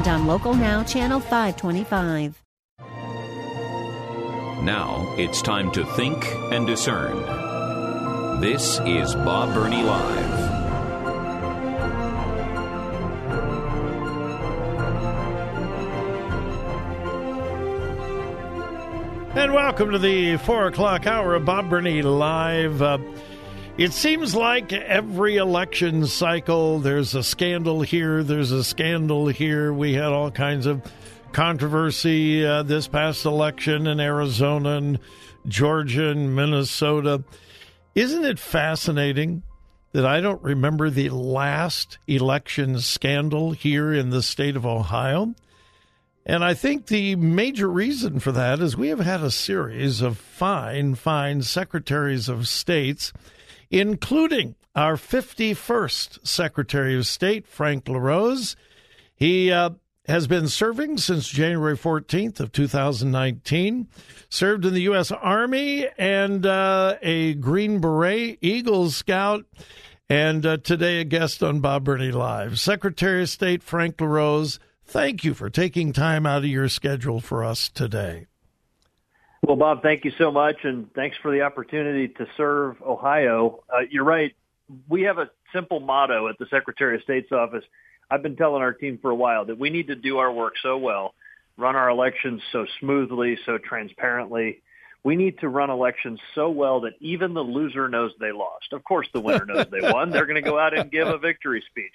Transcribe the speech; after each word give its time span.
and 0.00 0.08
on 0.08 0.26
Local 0.26 0.54
Now, 0.54 0.82
Channel 0.82 1.20
525. 1.20 2.42
Now 4.62 5.14
it's 5.18 5.42
time 5.42 5.70
to 5.72 5.84
think 5.84 6.24
and 6.50 6.66
discern. 6.66 8.40
This 8.40 8.80
is 8.86 9.14
Bob 9.14 9.52
Burney 9.52 9.82
Live. 9.82 10.50
And 19.36 19.52
welcome 19.52 19.90
to 19.90 19.98
the 19.98 20.38
four 20.38 20.66
o'clock 20.66 21.06
hour 21.06 21.34
of 21.34 21.44
Bob 21.44 21.68
Burney 21.68 22.00
Live. 22.00 22.80
Uh, 22.80 22.98
it 23.80 23.94
seems 23.94 24.34
like 24.34 24.74
every 24.74 25.38
election 25.38 26.04
cycle, 26.04 26.80
there's 26.80 27.14
a 27.14 27.22
scandal 27.22 27.80
here, 27.80 28.22
there's 28.22 28.52
a 28.52 28.62
scandal 28.62 29.28
here. 29.28 29.72
We 29.72 29.94
had 29.94 30.12
all 30.12 30.30
kinds 30.30 30.66
of 30.66 30.82
controversy 31.32 32.44
uh, 32.44 32.62
this 32.62 32.86
past 32.88 33.24
election 33.24 33.86
in 33.86 33.98
Arizona 33.98 34.76
and 34.76 34.98
Georgia 35.48 36.10
and 36.10 36.36
Minnesota. 36.36 37.24
Isn't 37.94 38.26
it 38.26 38.38
fascinating 38.38 39.44
that 39.92 40.04
I 40.04 40.20
don't 40.20 40.42
remember 40.42 40.90
the 40.90 41.08
last 41.08 41.96
election 42.06 42.80
scandal 42.80 43.52
here 43.52 43.94
in 43.94 44.10
the 44.10 44.22
state 44.22 44.56
of 44.56 44.66
Ohio? 44.66 45.34
And 46.26 46.44
I 46.44 46.52
think 46.52 46.88
the 46.88 47.16
major 47.16 47.70
reason 47.70 48.20
for 48.20 48.32
that 48.32 48.60
is 48.60 48.76
we 48.76 48.88
have 48.88 49.00
had 49.00 49.22
a 49.22 49.30
series 49.30 50.02
of 50.02 50.18
fine, 50.18 50.96
fine 50.96 51.40
secretaries 51.40 52.28
of 52.28 52.46
states, 52.46 53.14
including 53.70 54.56
our 54.74 54.96
51st 54.96 56.26
Secretary 56.26 56.96
of 56.96 57.06
State, 57.06 57.46
Frank 57.46 57.88
LaRose. 57.88 58.56
He 59.14 59.50
uh, 59.50 59.70
has 60.06 60.26
been 60.26 60.48
serving 60.48 60.98
since 60.98 61.28
January 61.28 61.76
14th 61.76 62.40
of 62.40 62.52
2019, 62.52 63.88
served 64.28 64.64
in 64.64 64.74
the 64.74 64.82
U.S. 64.82 65.10
Army 65.12 65.86
and 65.98 66.46
uh, 66.46 66.96
a 67.02 67.34
Green 67.34 67.80
Beret, 67.80 68.38
Eagle 68.40 68.90
Scout, 68.90 69.44
and 70.08 70.44
uh, 70.44 70.56
today 70.58 71.00
a 71.00 71.04
guest 71.04 71.42
on 71.42 71.60
Bob 71.60 71.84
Burney 71.84 72.10
Live. 72.10 72.58
Secretary 72.58 73.22
of 73.22 73.28
State 73.28 73.62
Frank 73.62 74.00
LaRose 74.00 74.58
Thank 74.90 75.22
you 75.22 75.34
for 75.34 75.48
taking 75.48 75.92
time 75.92 76.26
out 76.26 76.38
of 76.38 76.46
your 76.46 76.68
schedule 76.68 77.20
for 77.20 77.44
us 77.44 77.68
today. 77.68 78.26
Well, 79.50 79.56
Bob, 79.56 79.82
thank 79.82 80.04
you 80.04 80.12
so 80.16 80.30
much, 80.30 80.58
and 80.62 80.94
thanks 80.94 81.16
for 81.20 81.32
the 81.32 81.40
opportunity 81.42 82.06
to 82.06 82.26
serve 82.36 82.80
Ohio. 82.82 83.64
Uh, 83.68 83.80
you're 83.90 84.04
right. 84.04 84.32
We 84.88 85.02
have 85.02 85.18
a 85.18 85.28
simple 85.52 85.80
motto 85.80 86.28
at 86.28 86.38
the 86.38 86.46
Secretary 86.50 86.94
of 86.94 87.02
State's 87.02 87.32
office. 87.32 87.64
I've 88.08 88.22
been 88.22 88.36
telling 88.36 88.62
our 88.62 88.72
team 88.72 89.00
for 89.02 89.10
a 89.10 89.14
while 89.16 89.46
that 89.46 89.58
we 89.58 89.68
need 89.68 89.88
to 89.88 89.96
do 89.96 90.18
our 90.18 90.30
work 90.32 90.54
so 90.62 90.78
well, 90.78 91.14
run 91.56 91.74
our 91.74 91.88
elections 91.88 92.40
so 92.52 92.64
smoothly, 92.78 93.38
so 93.44 93.58
transparently. 93.58 94.62
We 95.02 95.16
need 95.16 95.40
to 95.40 95.48
run 95.48 95.68
elections 95.68 96.20
so 96.36 96.50
well 96.50 96.82
that 96.82 96.92
even 97.00 97.34
the 97.34 97.42
loser 97.42 97.88
knows 97.88 98.12
they 98.20 98.30
lost. 98.30 98.72
Of 98.72 98.84
course, 98.84 99.08
the 99.12 99.20
winner 99.20 99.46
knows 99.46 99.66
they 99.68 99.80
won. 99.82 100.10
They're 100.10 100.26
going 100.26 100.40
to 100.40 100.48
go 100.48 100.60
out 100.60 100.78
and 100.78 100.92
give 100.92 101.08
a 101.08 101.18
victory 101.18 101.64
speech. 101.68 101.94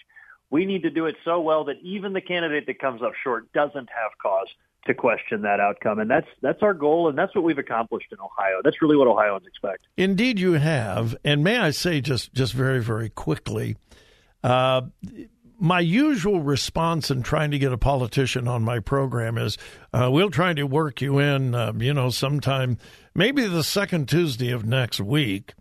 We 0.55 0.65
need 0.65 0.83
to 0.83 0.89
do 0.89 1.05
it 1.05 1.15
so 1.25 1.41
well 1.41 1.65
that 1.65 1.75
even 1.81 2.13
the 2.13 2.21
candidate 2.21 2.65
that 2.67 2.79
comes 2.79 3.01
up 3.01 3.11
short 3.21 3.51
doesn't 3.51 3.89
have 3.89 4.11
cause 4.23 4.47
to 4.85 4.93
question 4.93 5.41
that 5.41 5.59
outcome. 5.59 5.99
And 5.99 6.09
that's 6.09 6.29
that's 6.41 6.63
our 6.63 6.73
goal, 6.73 7.09
and 7.09 7.17
that's 7.17 7.35
what 7.35 7.43
we've 7.43 7.57
accomplished 7.57 8.07
in 8.13 8.19
Ohio. 8.21 8.61
That's 8.63 8.81
really 8.81 8.95
what 8.95 9.09
Ohioans 9.09 9.45
expect. 9.45 9.87
Indeed, 9.97 10.39
you 10.39 10.53
have. 10.53 11.13
And 11.25 11.43
may 11.43 11.57
I 11.57 11.71
say, 11.71 11.99
just 11.99 12.33
just 12.33 12.53
very 12.53 12.81
very 12.81 13.09
quickly, 13.09 13.75
uh, 14.45 14.83
my 15.59 15.81
usual 15.81 16.39
response 16.39 17.11
in 17.11 17.21
trying 17.21 17.51
to 17.51 17.59
get 17.59 17.73
a 17.73 17.77
politician 17.77 18.47
on 18.47 18.63
my 18.63 18.79
program 18.79 19.37
is, 19.37 19.57
uh, 19.91 20.09
"We'll 20.09 20.31
try 20.31 20.53
to 20.53 20.63
work 20.63 21.01
you 21.01 21.19
in, 21.19 21.53
uh, 21.53 21.73
you 21.75 21.93
know, 21.93 22.11
sometime, 22.11 22.77
maybe 23.13 23.45
the 23.45 23.61
second 23.61 24.07
Tuesday 24.07 24.51
of 24.51 24.63
next 24.63 25.01
week." 25.01 25.53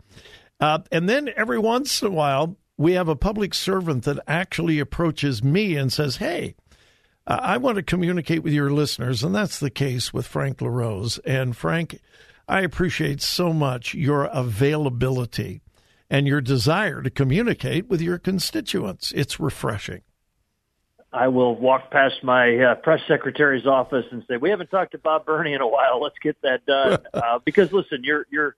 Uh, 0.61 0.79
and 0.89 1.09
then 1.09 1.31
every 1.35 1.59
once 1.59 2.01
in 2.01 2.07
a 2.07 2.11
while, 2.11 2.55
we 2.77 2.93
have 2.93 3.07
a 3.07 3.15
public 3.15 3.53
servant 3.53 4.03
that 4.03 4.19
actually 4.27 4.79
approaches 4.79 5.43
me 5.43 5.75
and 5.75 5.91
says, 5.91 6.17
Hey, 6.17 6.55
I 7.27 7.57
want 7.57 7.77
to 7.77 7.83
communicate 7.83 8.43
with 8.43 8.53
your 8.53 8.69
listeners. 8.69 9.23
And 9.23 9.33
that's 9.33 9.59
the 9.59 9.71
case 9.71 10.13
with 10.13 10.27
Frank 10.27 10.61
LaRose. 10.61 11.17
And 11.19 11.57
Frank, 11.57 11.99
I 12.47 12.61
appreciate 12.61 13.21
so 13.21 13.51
much 13.51 13.95
your 13.95 14.25
availability 14.25 15.61
and 16.09 16.27
your 16.27 16.41
desire 16.41 17.01
to 17.01 17.09
communicate 17.09 17.87
with 17.87 17.99
your 17.99 18.19
constituents. 18.19 19.11
It's 19.15 19.39
refreshing. 19.39 20.01
I 21.11 21.29
will 21.29 21.55
walk 21.55 21.89
past 21.91 22.23
my 22.23 22.57
uh, 22.57 22.75
press 22.75 22.99
secretary's 23.07 23.65
office 23.65 24.05
and 24.11 24.23
say, 24.27 24.35
"We 24.35 24.49
haven't 24.49 24.69
talked 24.69 24.91
to 24.91 24.97
Bob 24.97 25.25
Burney 25.25 25.53
in 25.53 25.61
a 25.61 25.67
while. 25.67 26.01
Let's 26.01 26.19
get 26.21 26.35
that 26.41 26.65
done." 26.65 26.99
uh, 27.13 27.39
because 27.45 27.71
listen, 27.71 28.01
you're 28.03 28.27
you're 28.29 28.57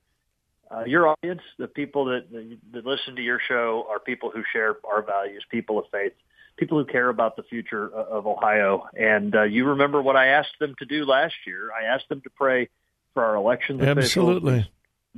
uh, 0.70 0.84
your 0.86 1.08
audience, 1.08 1.42
the 1.58 1.68
people 1.68 2.06
that, 2.06 2.26
that 2.74 2.86
listen 2.86 3.16
to 3.16 3.22
your 3.22 3.40
show, 3.48 3.86
are 3.90 4.00
people 4.00 4.32
who 4.32 4.44
share 4.52 4.76
our 4.86 5.02
values, 5.02 5.44
people 5.50 5.80
of 5.80 5.86
faith, 5.92 6.14
people 6.58 6.78
who 6.78 6.86
care 6.86 7.10
about 7.10 7.36
the 7.36 7.44
future 7.44 7.90
of 7.90 8.28
Ohio. 8.28 8.88
And 8.98 9.36
uh, 9.36 9.44
you 9.44 9.66
remember 9.66 10.02
what 10.02 10.16
I 10.16 10.28
asked 10.28 10.60
them 10.60 10.76
to 10.80 10.86
do 10.86 11.06
last 11.06 11.36
year? 11.46 11.70
I 11.72 11.86
asked 11.86 12.10
them 12.10 12.22
to 12.22 12.30
pray 12.30 12.70
for 13.14 13.24
our 13.24 13.36
elections 13.36 13.82
Absolutely. 13.82 14.54
officials. 14.54 14.74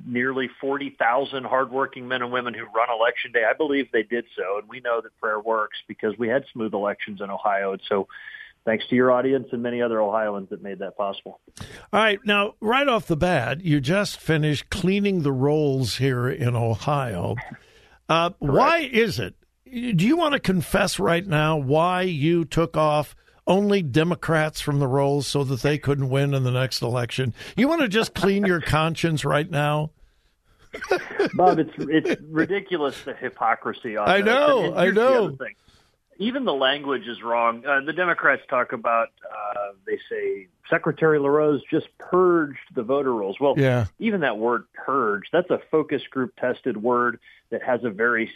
Nearly 0.05 0.49
40,000 0.61 1.43
hardworking 1.43 2.07
men 2.07 2.21
and 2.21 2.31
women 2.31 2.53
who 2.53 2.63
run 2.65 2.87
election 2.89 3.33
day. 3.33 3.43
I 3.43 3.53
believe 3.53 3.91
they 3.91 4.03
did 4.03 4.25
so, 4.37 4.59
and 4.59 4.69
we 4.69 4.79
know 4.79 5.01
that 5.01 5.17
prayer 5.19 5.39
works 5.39 5.77
because 5.87 6.17
we 6.17 6.29
had 6.29 6.45
smooth 6.53 6.73
elections 6.73 7.19
in 7.21 7.29
Ohio. 7.29 7.73
And 7.73 7.81
so 7.89 8.07
thanks 8.69 8.85
to 8.87 8.95
your 8.95 9.11
audience 9.11 9.47
and 9.51 9.63
many 9.63 9.81
other 9.81 9.99
Ohioans 9.99 10.47
that 10.51 10.61
made 10.61 10.77
that 10.77 10.95
possible. 10.95 11.39
All 11.91 11.99
right. 11.99 12.19
Now, 12.23 12.53
right 12.61 12.87
off 12.87 13.07
the 13.07 13.17
bat, 13.17 13.61
you 13.61 13.81
just 13.81 14.19
finished 14.19 14.69
cleaning 14.69 15.23
the 15.23 15.31
rolls 15.31 15.95
here 15.95 16.29
in 16.29 16.55
Ohio. 16.55 17.35
Uh, 18.07 18.29
why 18.37 18.79
is 18.79 19.17
it? 19.17 19.33
Do 19.65 20.05
you 20.05 20.15
want 20.15 20.33
to 20.33 20.39
confess 20.39 20.99
right 20.99 21.25
now 21.25 21.57
why 21.57 22.03
you 22.03 22.45
took 22.45 22.77
off 22.77 23.15
only 23.47 23.81
Democrats 23.81 24.61
from 24.61 24.77
the 24.77 24.87
rolls 24.87 25.25
so 25.25 25.43
that 25.43 25.63
they 25.63 25.79
couldn't 25.79 26.09
win 26.09 26.35
in 26.35 26.43
the 26.43 26.51
next 26.51 26.83
election? 26.83 27.33
You 27.57 27.67
want 27.67 27.81
to 27.81 27.87
just 27.87 28.13
clean 28.13 28.45
your 28.45 28.61
conscience 28.77 29.25
right 29.25 29.49
now? 29.49 29.91
Bob, 31.33 31.57
it's 31.57 31.73
it's 31.79 32.21
ridiculous 32.29 33.01
the 33.01 33.15
hypocrisy 33.15 33.97
on 33.97 34.07
I 34.07 34.21
know, 34.21 34.75
I 34.75 34.91
know 34.91 35.35
even 36.19 36.43
the 36.43 36.53
language 36.53 37.07
is 37.07 37.23
wrong. 37.23 37.65
Uh, 37.65 37.79
the 37.85 37.93
Democrats 37.93 38.41
talk 38.49 38.73
about, 38.73 39.07
uh, 39.25 39.71
they 39.87 39.97
say 40.09 40.47
Secretary 40.69 41.17
LaRose 41.17 41.61
just 41.71 41.87
purged 41.97 42.59
the 42.75 42.83
voter 42.83 43.13
rolls. 43.13 43.37
Well, 43.39 43.55
yeah. 43.57 43.85
even 43.97 44.21
that 44.21 44.37
word 44.37 44.65
purge, 44.73 45.23
that's 45.31 45.49
a 45.49 45.59
focus 45.71 46.01
group 46.11 46.35
tested 46.35 46.77
word 46.77 47.19
that 47.51 47.63
has 47.63 47.83
a 47.85 47.89
very 47.89 48.29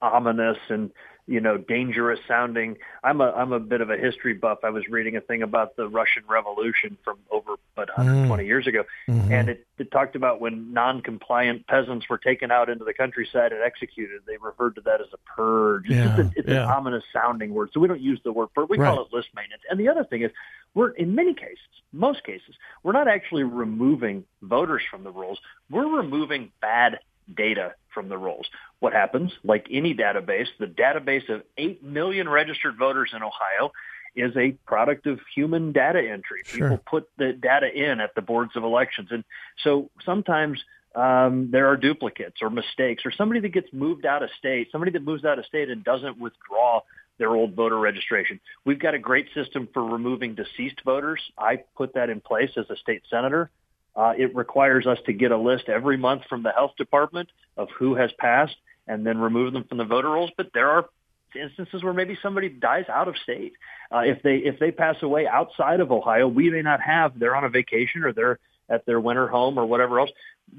ominous 0.00 0.56
and 0.70 0.90
you 1.26 1.40
know, 1.40 1.56
dangerous 1.56 2.20
sounding. 2.28 2.76
I'm 3.02 3.20
a 3.20 3.30
I'm 3.30 3.52
a 3.52 3.58
bit 3.58 3.80
of 3.80 3.90
a 3.90 3.96
history 3.96 4.34
buff. 4.34 4.58
I 4.62 4.70
was 4.70 4.86
reading 4.88 5.16
a 5.16 5.20
thing 5.20 5.42
about 5.42 5.76
the 5.76 5.88
Russian 5.88 6.22
Revolution 6.28 6.96
from 7.04 7.18
over 7.30 7.56
but 7.74 7.88
120 7.96 8.42
mm. 8.42 8.46
years 8.46 8.66
ago, 8.66 8.84
mm-hmm. 9.08 9.32
and 9.32 9.48
it, 9.48 9.66
it 9.78 9.90
talked 9.90 10.16
about 10.16 10.40
when 10.40 10.72
non-compliant 10.72 11.66
peasants 11.66 12.08
were 12.08 12.18
taken 12.18 12.50
out 12.50 12.70
into 12.70 12.84
the 12.84 12.94
countryside 12.94 13.52
and 13.52 13.62
executed. 13.62 14.22
They 14.26 14.36
referred 14.36 14.76
to 14.76 14.80
that 14.82 15.00
as 15.00 15.08
a 15.12 15.18
purge. 15.36 15.88
Yeah, 15.88 16.16
it's, 16.16 16.18
a, 16.18 16.38
it's 16.38 16.48
yeah. 16.48 16.64
an 16.64 16.70
ominous 16.70 17.04
sounding 17.12 17.52
word, 17.52 17.70
so 17.72 17.80
we 17.80 17.88
don't 17.88 18.00
use 18.00 18.20
the 18.24 18.32
word 18.32 18.48
purge. 18.54 18.68
We 18.68 18.78
right. 18.78 18.94
call 18.94 19.04
it 19.04 19.12
list 19.12 19.28
maintenance. 19.34 19.62
And 19.68 19.80
the 19.80 19.88
other 19.88 20.04
thing 20.04 20.22
is, 20.22 20.30
we're 20.74 20.90
in 20.90 21.14
many 21.14 21.34
cases, 21.34 21.58
most 21.92 22.22
cases, 22.24 22.54
we're 22.82 22.92
not 22.92 23.08
actually 23.08 23.42
removing 23.42 24.24
voters 24.42 24.82
from 24.88 25.02
the 25.04 25.10
rolls. 25.10 25.40
We're 25.70 25.88
removing 25.88 26.52
bad 26.60 27.00
data 27.34 27.74
from 27.96 28.10
the 28.10 28.18
rolls. 28.18 28.46
What 28.80 28.92
happens, 28.92 29.32
like 29.42 29.68
any 29.70 29.94
database, 29.94 30.48
the 30.60 30.66
database 30.66 31.30
of 31.30 31.42
8 31.56 31.82
million 31.82 32.28
registered 32.28 32.76
voters 32.76 33.12
in 33.16 33.22
Ohio 33.22 33.72
is 34.14 34.36
a 34.36 34.50
product 34.66 35.06
of 35.06 35.18
human 35.34 35.72
data 35.72 35.98
entry. 35.98 36.42
Sure. 36.44 36.68
People 36.68 36.84
put 36.86 37.08
the 37.16 37.32
data 37.32 37.68
in 37.74 38.00
at 38.00 38.14
the 38.14 38.20
boards 38.20 38.52
of 38.54 38.64
elections. 38.64 39.08
And 39.10 39.24
so 39.64 39.90
sometimes 40.04 40.62
um, 40.94 41.48
there 41.50 41.68
are 41.68 41.76
duplicates 41.78 42.42
or 42.42 42.50
mistakes 42.50 43.04
or 43.06 43.12
somebody 43.12 43.40
that 43.40 43.54
gets 43.54 43.72
moved 43.72 44.04
out 44.04 44.22
of 44.22 44.28
state, 44.38 44.68
somebody 44.70 44.92
that 44.92 45.02
moves 45.02 45.24
out 45.24 45.38
of 45.38 45.46
state 45.46 45.70
and 45.70 45.82
doesn't 45.82 46.18
withdraw 46.18 46.82
their 47.18 47.34
old 47.34 47.54
voter 47.54 47.78
registration. 47.78 48.38
We've 48.66 48.78
got 48.78 48.92
a 48.92 48.98
great 48.98 49.28
system 49.34 49.68
for 49.72 49.82
removing 49.82 50.34
deceased 50.34 50.82
voters. 50.84 51.20
I 51.38 51.64
put 51.74 51.94
that 51.94 52.10
in 52.10 52.20
place 52.20 52.50
as 52.58 52.66
a 52.68 52.76
state 52.76 53.02
senator. 53.08 53.50
Uh, 53.96 54.12
it 54.16 54.34
requires 54.34 54.86
us 54.86 54.98
to 55.06 55.12
get 55.12 55.32
a 55.32 55.36
list 55.38 55.68
every 55.68 55.96
month 55.96 56.22
from 56.28 56.42
the 56.42 56.52
health 56.52 56.72
department 56.76 57.28
of 57.56 57.68
who 57.78 57.94
has 57.94 58.10
passed 58.18 58.56
and 58.86 59.06
then 59.06 59.18
remove 59.18 59.52
them 59.52 59.64
from 59.64 59.78
the 59.78 59.84
voter 59.84 60.10
rolls. 60.10 60.30
But 60.36 60.50
there 60.52 60.68
are 60.70 60.88
instances 61.34 61.82
where 61.82 61.92
maybe 61.92 62.18
somebody 62.22 62.48
dies 62.48 62.84
out 62.88 63.08
of 63.08 63.16
state. 63.18 63.52
Uh, 63.90 64.00
if 64.00 64.22
they 64.22 64.36
if 64.36 64.58
they 64.58 64.70
pass 64.70 64.96
away 65.02 65.26
outside 65.26 65.80
of 65.80 65.90
Ohio, 65.92 66.28
we 66.28 66.50
may 66.50 66.62
not 66.62 66.80
have. 66.80 67.18
They're 67.18 67.36
on 67.36 67.44
a 67.44 67.48
vacation 67.48 68.04
or 68.04 68.12
they're 68.12 68.38
at 68.68 68.84
their 68.84 69.00
winter 69.00 69.28
home 69.28 69.58
or 69.58 69.66
whatever 69.66 70.00
else. 70.00 70.10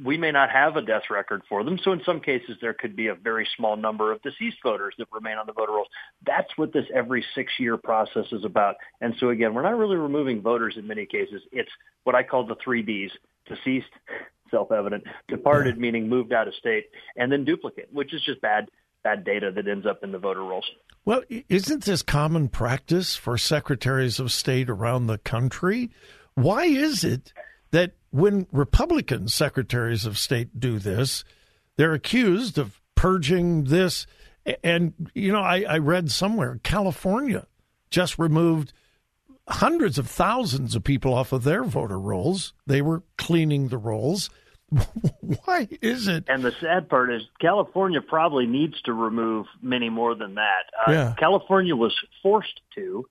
We 0.04 0.18
may 0.18 0.32
not 0.32 0.50
have 0.52 0.76
a 0.76 0.82
death 0.82 1.04
record 1.10 1.44
for 1.48 1.64
them. 1.64 1.80
So 1.84 1.92
in 1.92 2.02
some 2.06 2.20
cases, 2.20 2.58
there 2.62 2.74
could 2.74 2.96
be 2.96 3.08
a 3.08 3.16
very 3.16 3.48
small 3.56 3.78
number 3.78 4.12
of 4.12 4.22
deceased 4.22 4.58
voters 4.62 4.94
that 4.98 5.08
remain 5.12 5.38
on 5.38 5.48
the 5.48 5.54
voter 5.54 5.72
rolls. 5.72 5.88
That's 6.26 6.50
what 6.58 6.74
this 6.74 6.86
every 6.94 7.26
six-year 7.34 7.78
process 7.78 8.26
is 8.32 8.44
about. 8.44 8.76
And 9.02 9.16
so 9.20 9.30
again, 9.30 9.54
we're 9.54 9.64
not 9.64 9.78
really 9.78 9.96
removing 9.96 10.42
voters 10.42 10.76
in 10.78 10.88
many 10.88 11.06
cases. 11.06 11.42
It's 11.52 11.72
what 12.04 12.16
I 12.16 12.24
call 12.24 12.46
the 12.46 12.58
three 12.64 12.84
Ds: 12.84 13.12
deceased, 13.48 13.88
self-evident, 14.52 15.06
departed, 15.30 15.78
meaning 15.78 16.10
moved 16.10 16.34
out 16.34 16.48
of 16.48 16.56
state, 16.56 16.86
and 17.16 17.32
then 17.32 17.46
duplicate, 17.46 17.88
which 17.92 18.14
is 18.14 18.22
just 18.24 18.42
bad 18.42 18.70
bad 19.04 19.24
data 19.24 19.52
that 19.56 19.68
ends 19.68 19.86
up 19.86 20.04
in 20.04 20.12
the 20.12 20.20
voter 20.20 20.44
rolls. 20.44 20.70
Well, 21.06 21.24
isn't 21.30 21.86
this 21.86 22.02
common 22.02 22.50
practice 22.50 23.16
for 23.16 23.38
secretaries 23.38 24.20
of 24.20 24.34
state 24.34 24.70
around 24.70 25.08
the 25.08 25.18
country? 25.18 25.92
Why 26.36 26.66
is 26.66 27.06
it 27.06 27.32
that 27.78 27.92
when 28.10 28.48
Republican 28.52 29.28
secretaries 29.28 30.08
of 30.08 30.18
state 30.18 30.60
do 30.60 30.80
this, 30.80 31.24
they're 31.76 31.94
accused 31.94 32.58
of 32.58 32.82
purging 32.96 33.66
this? 33.66 34.08
And, 34.64 35.12
you 35.14 35.32
know, 35.32 35.42
I, 35.42 35.64
I 35.70 35.78
read 35.78 36.10
somewhere 36.10 36.60
California 36.64 37.46
just 37.92 38.18
removed 38.18 38.74
hundreds 39.48 40.00
of 40.00 40.10
thousands 40.10 40.76
of 40.76 40.84
people 40.84 41.14
off 41.14 41.32
of 41.32 41.44
their 41.44 41.64
voter 41.64 42.00
rolls. 42.00 42.54
They 42.66 42.82
were 42.82 43.04
cleaning 43.18 43.68
the 43.68 43.78
rolls. 43.78 44.32
Why 45.46 45.68
is 45.80 46.08
it? 46.08 46.26
And 46.28 46.44
the 46.44 46.54
sad 46.60 46.90
part 46.90 47.14
is 47.14 47.22
California 47.40 48.02
probably 48.02 48.48
needs 48.48 48.82
to 48.82 48.94
remove 48.94 49.46
many 49.62 49.90
more 49.90 50.16
than 50.16 50.34
that. 50.36 50.64
Uh, 50.88 50.92
yeah. 50.92 51.14
California 51.18 51.76
was 51.76 51.94
forced 52.24 52.60
to 52.76 53.06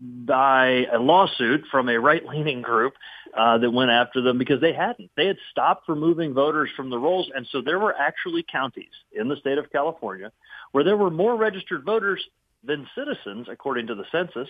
by 0.00 0.86
a 0.92 0.98
lawsuit 0.98 1.64
from 1.70 1.88
a 1.88 1.98
right-leaning 1.98 2.62
group 2.62 2.94
uh, 3.36 3.58
that 3.58 3.70
went 3.70 3.90
after 3.90 4.22
them 4.22 4.38
because 4.38 4.60
they 4.60 4.72
hadn't. 4.72 5.10
They 5.16 5.26
had 5.26 5.36
stopped 5.50 5.88
removing 5.88 6.32
voters 6.32 6.70
from 6.74 6.88
the 6.88 6.98
rolls, 6.98 7.30
and 7.34 7.46
so 7.52 7.60
there 7.60 7.78
were 7.78 7.94
actually 7.94 8.44
counties 8.50 8.92
in 9.12 9.28
the 9.28 9.36
state 9.36 9.58
of 9.58 9.70
California 9.70 10.32
where 10.72 10.84
there 10.84 10.96
were 10.96 11.10
more 11.10 11.36
registered 11.36 11.84
voters 11.84 12.22
than 12.64 12.86
citizens, 12.94 13.48
according 13.50 13.88
to 13.88 13.94
the 13.94 14.04
census, 14.10 14.48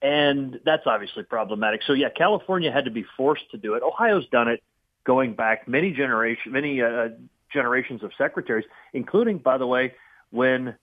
and 0.00 0.60
that's 0.64 0.86
obviously 0.86 1.22
problematic. 1.22 1.80
So 1.86 1.92
yeah, 1.92 2.08
California 2.16 2.70
had 2.70 2.84
to 2.84 2.90
be 2.90 3.04
forced 3.16 3.50
to 3.50 3.58
do 3.58 3.74
it. 3.74 3.82
Ohio's 3.82 4.26
done 4.28 4.48
it 4.48 4.62
going 5.04 5.34
back 5.34 5.66
many 5.66 5.92
generation, 5.92 6.52
many 6.52 6.82
uh, 6.82 7.08
generations 7.52 8.02
of 8.02 8.10
secretaries, 8.16 8.64
including, 8.92 9.38
by 9.38 9.58
the 9.58 9.66
way, 9.66 9.94
when 10.30 10.74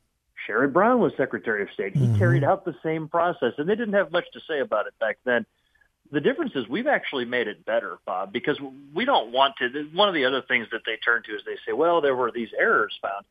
Sherrod 0.47 0.73
Brown 0.73 0.99
was 0.99 1.13
Secretary 1.17 1.61
of 1.61 1.69
State. 1.73 1.95
He 1.95 2.05
mm-hmm. 2.05 2.17
carried 2.17 2.43
out 2.43 2.65
the 2.65 2.75
same 2.83 3.07
process, 3.07 3.53
and 3.57 3.67
they 3.67 3.75
didn't 3.75 3.93
have 3.93 4.11
much 4.11 4.25
to 4.33 4.39
say 4.47 4.59
about 4.59 4.87
it 4.87 4.93
back 4.99 5.17
then. 5.23 5.45
The 6.11 6.19
difference 6.19 6.53
is 6.55 6.67
we've 6.67 6.87
actually 6.87 7.25
made 7.25 7.47
it 7.47 7.65
better, 7.65 7.99
Bob, 8.05 8.33
because 8.33 8.57
we 8.93 9.05
don't 9.05 9.31
want 9.31 9.55
to. 9.59 9.87
One 9.93 10.09
of 10.09 10.13
the 10.13 10.25
other 10.25 10.41
things 10.41 10.67
that 10.71 10.81
they 10.85 10.97
turn 10.97 11.23
to 11.23 11.31
is 11.31 11.41
they 11.45 11.57
say, 11.65 11.73
well, 11.73 12.01
there 12.01 12.15
were 12.15 12.31
these 12.31 12.49
errors 12.57 12.97
found. 13.01 13.25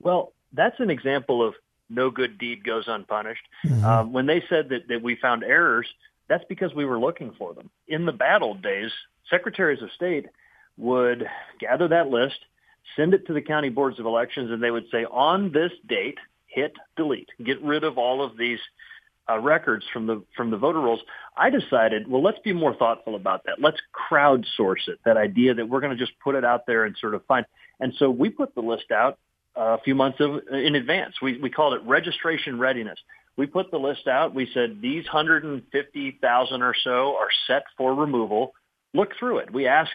Well, 0.00 0.32
that's 0.52 0.78
an 0.78 0.90
example 0.90 1.46
of 1.46 1.54
no 1.88 2.10
good 2.10 2.38
deed 2.38 2.64
goes 2.64 2.84
unpunished. 2.86 3.42
Mm-hmm. 3.66 3.84
Um, 3.84 4.12
when 4.12 4.26
they 4.26 4.44
said 4.48 4.68
that, 4.68 4.88
that 4.88 5.02
we 5.02 5.16
found 5.16 5.42
errors, 5.42 5.88
that's 6.28 6.44
because 6.48 6.72
we 6.72 6.84
were 6.84 7.00
looking 7.00 7.32
for 7.36 7.52
them. 7.52 7.70
In 7.88 8.06
the 8.06 8.12
bad 8.12 8.42
old 8.42 8.62
days, 8.62 8.92
secretaries 9.28 9.82
of 9.82 9.90
state 9.92 10.26
would 10.76 11.28
gather 11.58 11.88
that 11.88 12.08
list, 12.08 12.38
send 12.96 13.12
it 13.12 13.26
to 13.26 13.32
the 13.32 13.42
county 13.42 13.68
boards 13.68 13.98
of 13.98 14.06
elections, 14.06 14.50
and 14.50 14.62
they 14.62 14.70
would 14.70 14.86
say, 14.92 15.04
on 15.04 15.50
this 15.50 15.72
date, 15.88 16.18
hit 16.52 16.72
delete, 16.96 17.28
get 17.44 17.62
rid 17.62 17.84
of 17.84 17.98
all 17.98 18.22
of 18.22 18.36
these 18.36 18.58
uh, 19.28 19.38
records 19.38 19.84
from 19.92 20.06
the 20.06 20.22
from 20.36 20.50
the 20.50 20.56
voter 20.56 20.80
rolls. 20.80 21.00
I 21.36 21.50
decided, 21.50 22.08
well, 22.08 22.22
let's 22.22 22.38
be 22.40 22.52
more 22.52 22.74
thoughtful 22.74 23.14
about 23.14 23.44
that. 23.44 23.60
Let's 23.60 23.78
crowdsource 24.10 24.88
it. 24.88 24.98
That 25.04 25.16
idea 25.16 25.54
that 25.54 25.68
we're 25.68 25.80
going 25.80 25.96
to 25.96 25.98
just 25.98 26.18
put 26.22 26.34
it 26.34 26.44
out 26.44 26.66
there 26.66 26.84
and 26.84 26.96
sort 27.00 27.14
of 27.14 27.24
find. 27.26 27.46
And 27.78 27.94
so 27.98 28.10
we 28.10 28.28
put 28.30 28.54
the 28.54 28.60
list 28.60 28.90
out 28.90 29.18
uh, 29.56 29.76
a 29.76 29.78
few 29.82 29.94
months 29.94 30.18
of, 30.20 30.40
in 30.52 30.74
advance. 30.74 31.14
We 31.22 31.38
we 31.38 31.50
called 31.50 31.74
it 31.74 31.82
registration 31.84 32.58
readiness. 32.58 32.98
We 33.36 33.46
put 33.46 33.70
the 33.70 33.78
list 33.78 34.08
out. 34.08 34.34
We 34.34 34.50
said 34.52 34.80
these 34.82 35.04
150,000 35.04 36.62
or 36.62 36.74
so 36.82 37.16
are 37.16 37.28
set 37.46 37.62
for 37.76 37.94
removal 37.94 38.52
look 38.94 39.10
through 39.18 39.38
it. 39.38 39.52
We 39.52 39.66
asked 39.66 39.90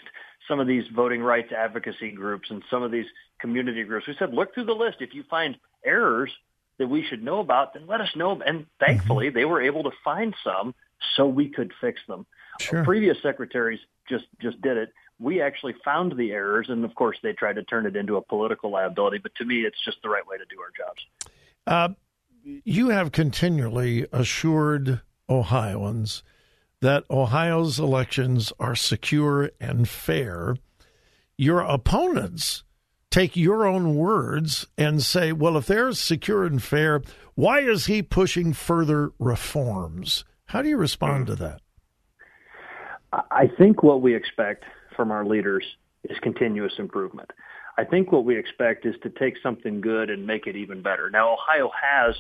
some 0.48 0.60
of 0.60 0.68
these 0.68 0.84
voting 0.96 1.22
rights 1.22 1.52
advocacy 1.52 2.12
groups 2.12 2.50
and 2.50 2.64
some 2.70 2.84
of 2.84 2.92
these 2.92 3.06
community 3.40 3.84
groups. 3.84 4.08
We 4.08 4.16
said, 4.18 4.34
look 4.34 4.54
through 4.54 4.66
the 4.66 4.74
list. 4.74 4.98
If 5.00 5.14
you 5.14 5.24
find 5.30 5.58
errors 5.86 6.32
that 6.78 6.88
we 6.88 7.06
should 7.06 7.24
know 7.24 7.40
about, 7.40 7.74
then 7.74 7.88
let 7.88 8.02
us 8.02 8.10
know. 8.16 8.42
And 8.42 8.66
thankfully, 8.80 9.28
mm-hmm. 9.28 9.38
they 9.38 9.46
were 9.46 9.62
able 9.62 9.84
to 9.84 9.92
find 10.04 10.36
some 10.44 10.76
so 11.16 11.28
we 11.28 11.50
could 11.50 11.72
fix 11.80 12.02
them. 12.08 12.26
Sure. 12.60 12.84
Previous 12.84 13.18
secretaries 13.22 13.80
just 14.08 14.26
just 14.42 14.62
did 14.62 14.78
it. 14.78 14.94
We 15.20 15.42
actually 15.42 15.76
found 15.84 16.18
the 16.18 16.32
errors, 16.32 16.68
and 16.70 16.84
of 16.84 16.94
course, 16.96 17.18
they 17.24 17.34
tried 17.34 17.56
to 17.56 17.64
turn 17.64 17.86
it 17.86 17.96
into 17.96 18.18
a 18.18 18.22
political 18.22 18.70
liability. 18.70 19.20
But 19.20 19.34
to 19.36 19.46
me, 19.46 19.62
it's 19.62 19.78
just 19.84 19.98
the 20.04 20.10
right 20.10 20.26
way 20.28 20.38
to 20.38 20.46
do 20.46 20.60
our 20.60 20.72
jobs. 20.76 21.02
Uh, 21.68 21.94
you 22.64 22.90
have 22.90 23.12
continually 23.12 24.06
assured 24.12 25.02
Ohioans 25.30 26.24
that 26.82 27.06
Ohio's 27.10 27.80
elections 27.80 28.54
are 28.60 28.76
secure 28.76 29.52
and 29.60 29.88
fair, 29.88 30.58
your 31.38 31.62
opponents 31.62 32.64
take 33.16 33.38
your 33.38 33.66
own 33.66 33.96
words 33.96 34.68
and 34.78 35.02
say, 35.02 35.32
well, 35.32 35.56
if 35.56 35.68
they're 35.68 35.94
secure 35.94 36.44
and 36.44 36.62
fair, 36.62 37.02
why 37.34 37.62
is 37.62 37.86
he 37.86 38.04
pushing 38.04 38.52
further 38.52 39.14
reforms? 39.20 40.26
How 40.48 40.62
do 40.62 40.68
you 40.68 40.76
respond 40.76 41.28
to 41.28 41.36
that? 41.38 41.62
I 43.14 43.50
think 43.58 43.84
what 43.84 44.02
we 44.02 44.14
expect 44.14 44.66
from 44.98 45.12
our 45.12 45.26
leaders 45.26 45.64
is 46.04 46.18
continuous 46.22 46.74
improvement. 46.78 47.32
I 47.78 47.86
think 47.86 48.12
what 48.12 48.26
we 48.26 48.38
expect 48.38 48.86
is 48.86 48.96
to 49.04 49.10
take 49.10 49.36
something 49.42 49.80
good 49.80 50.10
and 50.10 50.28
make 50.28 50.46
it 50.46 50.58
even 50.58 50.82
better. 50.82 51.10
Now, 51.10 51.36
Ohio 51.36 51.72
has 51.82 52.16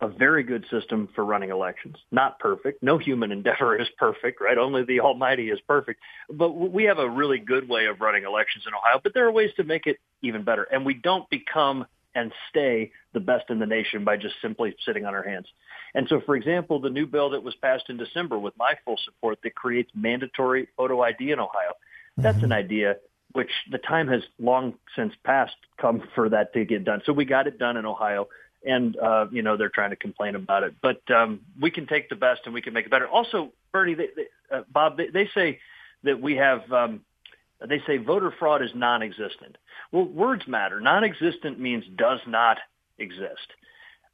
a 0.00 0.08
very 0.08 0.42
good 0.42 0.64
system 0.70 1.08
for 1.14 1.24
running 1.24 1.50
elections. 1.50 1.96
Not 2.12 2.38
perfect. 2.38 2.82
No 2.82 2.98
human 2.98 3.32
endeavor 3.38 3.80
is 3.80 3.88
perfect, 3.98 4.40
right? 4.40 4.58
Only 4.58 4.84
the 4.84 5.00
Almighty 5.00 5.50
is 5.50 5.60
perfect. 5.66 6.00
But 6.30 6.52
we 6.52 6.84
have 6.84 6.98
a 6.98 7.08
really 7.08 7.38
good 7.38 7.68
way 7.68 7.86
of 7.86 8.00
running 8.00 8.24
elections 8.24 8.64
in 8.66 8.74
Ohio, 8.74 9.00
but 9.02 9.14
there 9.14 9.26
are 9.26 9.32
ways 9.32 9.50
to 9.56 9.64
make 9.64 9.86
it 9.86 9.98
even 10.22 10.44
better. 10.44 10.64
And 10.64 10.86
we 10.86 10.94
don't 10.94 11.28
become 11.30 11.86
and 12.14 12.32
stay 12.48 12.90
the 13.12 13.20
best 13.20 13.44
in 13.50 13.58
the 13.58 13.66
nation 13.66 14.04
by 14.04 14.16
just 14.16 14.34
simply 14.42 14.74
sitting 14.84 15.04
on 15.04 15.14
our 15.14 15.22
hands. 15.22 15.46
And 15.94 16.06
so, 16.08 16.20
for 16.24 16.36
example, 16.36 16.80
the 16.80 16.90
new 16.90 17.06
bill 17.06 17.30
that 17.30 17.42
was 17.42 17.54
passed 17.56 17.84
in 17.88 17.96
December 17.96 18.38
with 18.38 18.54
my 18.56 18.74
full 18.84 18.98
support 19.04 19.38
that 19.42 19.54
creates 19.54 19.90
mandatory 19.94 20.68
photo 20.76 21.02
ID 21.02 21.30
in 21.30 21.38
Ohio, 21.38 21.72
that's 22.16 22.36
mm-hmm. 22.36 22.46
an 22.46 22.52
idea 22.52 22.96
which 23.32 23.50
the 23.70 23.78
time 23.78 24.08
has 24.08 24.22
long 24.38 24.74
since 24.96 25.12
passed 25.24 25.56
come 25.80 26.02
for 26.14 26.28
that 26.30 26.52
to 26.54 26.64
get 26.64 26.84
done. 26.84 27.02
So 27.04 27.12
we 27.12 27.24
got 27.24 27.46
it 27.46 27.58
done 27.58 27.76
in 27.76 27.86
Ohio 27.86 28.28
and 28.64 28.96
uh, 28.98 29.26
you 29.30 29.42
know 29.42 29.56
they're 29.56 29.68
trying 29.68 29.90
to 29.90 29.96
complain 29.96 30.34
about 30.34 30.62
it. 30.62 30.74
But 30.82 31.00
um, 31.10 31.40
we 31.60 31.70
can 31.70 31.86
take 31.86 32.08
the 32.08 32.16
best 32.16 32.42
and 32.44 32.54
we 32.54 32.62
can 32.62 32.72
make 32.72 32.86
it 32.86 32.90
better. 32.90 33.08
Also, 33.08 33.52
Bernie, 33.72 33.94
they, 33.94 34.08
they, 34.14 34.56
uh, 34.56 34.62
Bob, 34.72 34.96
they, 34.96 35.08
they 35.08 35.28
say 35.34 35.60
that 36.04 36.20
we 36.20 36.36
have. 36.36 36.70
Um, 36.72 37.00
they 37.66 37.82
say 37.86 37.96
voter 37.96 38.32
fraud 38.38 38.62
is 38.62 38.70
non-existent. 38.74 39.58
Well, 39.90 40.04
words 40.04 40.46
matter. 40.46 40.80
Non-existent 40.80 41.58
means 41.58 41.84
does 41.96 42.20
not 42.26 42.58
exist. 42.98 43.52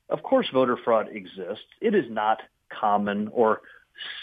Of 0.08 0.22
course, 0.22 0.48
voter 0.52 0.78
fraud 0.82 1.08
exists. 1.10 1.66
It 1.80 1.94
is 1.94 2.06
not 2.08 2.40
common 2.70 3.28
or 3.28 3.60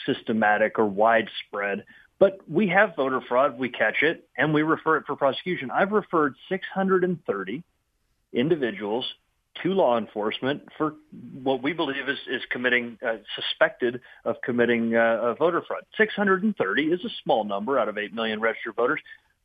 systematic 0.06 0.80
or 0.80 0.86
widespread, 0.86 1.86
but 2.20 2.40
we 2.50 2.68
have 2.70 2.96
voter 2.96 3.22
fraud. 3.22 3.58
We 3.58 3.70
catch 3.70 4.01
it 4.01 4.28
and 4.38 4.54
we 4.54 4.63
refer 4.63 4.98
it 4.98 5.06
for 5.06 5.16
prosecution. 5.16 5.72
I've 5.72 5.92
referred 5.92 6.36
630 6.50 7.63
individuals 8.34 9.06
to 9.63 9.70
law 9.74 9.98
enforcement 9.98 10.63
for 10.77 10.96
what 11.43 11.62
we 11.62 11.74
believe 11.74 12.08
is, 12.08 12.17
is 12.29 12.41
committing, 12.50 12.98
uh, 13.05 13.17
suspected 13.36 14.01
of 14.25 14.38
committing 14.43 14.96
uh, 14.96 15.34
voter 15.36 15.62
fraud. 15.67 15.84
630 15.98 16.84
is 16.84 17.03
a 17.03 17.10
small 17.24 17.43
number 17.43 17.77
out 17.77 17.89
of 17.89 17.98
8 17.98 18.13
million 18.13 18.39
registered 18.39 18.75
voters, 18.75 19.01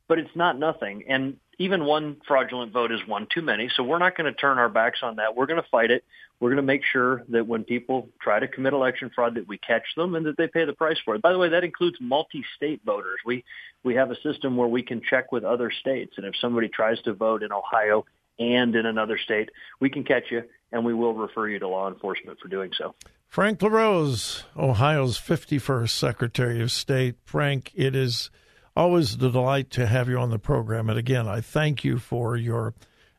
but 0.07 0.17
it's 0.17 0.35
not 0.35 0.57
nothing. 0.57 1.03
And 1.07 1.37
even 1.59 1.85
one 1.85 2.17
fraudulent 2.27 2.71
vote 2.71 2.91
is 2.91 2.99
one 3.07 3.27
too 3.33 3.41
many. 3.41 3.69
So 3.75 3.83
we're 3.83 3.97
not 3.97 4.15
going 4.15 4.31
to 4.31 4.39
turn 4.39 4.57
our 4.57 4.69
backs 4.69 4.99
on 5.03 5.17
that. 5.17 5.35
We're 5.35 5.47
going 5.47 5.61
to 5.61 5.69
fight 5.69 5.91
it. 5.91 6.03
We're 6.39 6.49
going 6.49 6.57
to 6.57 6.63
make 6.63 6.83
sure 6.83 7.23
that 7.29 7.47
when 7.47 7.63
people 7.63 8.09
try 8.21 8.39
to 8.39 8.47
commit 8.47 8.73
election 8.73 9.09
fraud, 9.13 9.35
that 9.35 9.47
we 9.47 9.57
catch 9.57 9.83
them 9.95 10.13
and 10.13 10.25
that 10.27 10.37
they 10.37 10.47
pay 10.47 10.65
the 10.65 10.73
price 10.73 10.97
for 11.03 11.15
it. 11.15 11.21
By 11.21 11.31
the 11.31 11.39
way, 11.39 11.49
that 11.49 11.63
includes 11.63 11.97
multi-state 11.99 12.81
voters. 12.85 13.19
We 13.25 13.43
we 13.83 13.95
have 13.95 14.11
a 14.11 14.21
system 14.21 14.55
where 14.55 14.67
we 14.67 14.83
can 14.83 15.01
check 15.01 15.31
with 15.31 15.43
other 15.43 15.71
states, 15.71 16.13
and 16.17 16.25
if 16.25 16.35
somebody 16.39 16.67
tries 16.67 17.01
to 17.03 17.13
vote 17.13 17.41
in 17.41 17.51
Ohio 17.51 18.05
and 18.39 18.75
in 18.75 18.85
another 18.85 19.17
state, 19.17 19.49
we 19.79 19.89
can 19.89 20.03
catch 20.03 20.25
you 20.31 20.43
and 20.71 20.83
we 20.83 20.93
will 20.93 21.13
refer 21.13 21.47
you 21.47 21.59
to 21.59 21.67
law 21.67 21.87
enforcement 21.87 22.39
for 22.39 22.47
doing 22.47 22.71
so. 22.77 22.93
Frank 23.27 23.61
LaRose, 23.61 24.43
Ohio's 24.57 25.19
51st 25.19 25.89
Secretary 25.89 26.61
of 26.61 26.71
State. 26.71 27.15
Frank, 27.23 27.71
it 27.75 27.95
is 27.95 28.29
always 28.75 29.13
a 29.13 29.17
delight 29.17 29.69
to 29.71 29.87
have 29.87 30.07
you 30.07 30.17
on 30.17 30.29
the 30.29 30.39
program. 30.39 30.89
And 30.89 30.97
again, 30.97 31.27
I 31.27 31.41
thank 31.41 31.83
you 31.83 31.97
for 31.99 32.37
your 32.37 32.73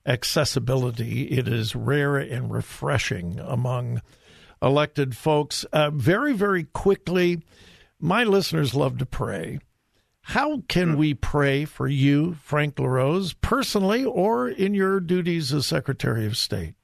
accessibility. 0.06 1.25
It 1.25 1.46
is 1.46 1.76
rare 1.76 2.16
and 2.16 2.50
refreshing 2.50 3.38
among 3.40 4.00
elected 4.62 5.16
folks. 5.16 5.64
Uh, 5.64 5.90
very, 5.90 6.32
very 6.32 6.64
quickly, 6.64 7.42
my 8.00 8.25
listeners 8.25 8.75
love 8.75 8.98
to 8.98 9.06
pray. 9.06 9.58
How 10.28 10.61
can 10.68 10.99
we 10.99 11.14
pray 11.14 11.64
for 11.64 11.88
you, 11.88 12.35
Frank 12.35 12.78
LaRose, 12.78 13.32
personally 13.32 14.04
or 14.04 14.47
in 14.47 14.75
your 14.75 15.00
duties 15.00 15.54
as 15.54 15.66
Secretary 15.66 16.26
of 16.26 16.37
State? 16.37 16.75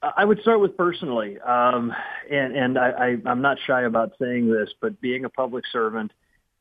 I 0.00 0.24
would 0.24 0.40
start 0.40 0.60
with 0.60 0.76
personally, 0.76 1.40
um, 1.40 1.92
and, 2.30 2.56
and 2.56 2.78
I, 2.78 3.16
am 3.26 3.42
not 3.42 3.58
shy 3.66 3.82
about 3.82 4.12
saying 4.20 4.48
this, 4.48 4.68
but 4.80 5.00
being 5.00 5.24
a 5.24 5.28
public 5.28 5.64
servant 5.72 6.12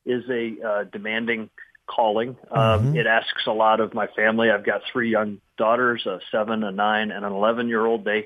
is 0.04 0.24
a 0.32 0.56
uh, 0.68 0.84
demanding 0.86 1.52
calling. 1.86 2.30
Um, 2.50 2.58
mm-hmm. 2.88 2.96
It 2.96 3.06
asks 3.06 3.46
a 3.46 3.52
lot 3.52 3.82
of 3.82 3.94
my 3.94 4.08
family. 4.16 4.50
I've 4.50 4.66
got 4.66 4.82
three 4.92 5.12
young 5.12 5.42
daughters, 5.60 6.08
a 6.08 6.20
seven, 6.32 6.64
a 6.64 6.72
nine, 6.72 7.12
and 7.12 7.24
an 7.24 7.32
11 7.32 7.68
year 7.68 7.86
old. 7.86 8.04
They, 8.04 8.26